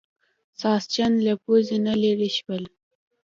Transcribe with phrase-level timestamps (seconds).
[0.61, 2.63] ساسچن له پوزې نه لرې شول.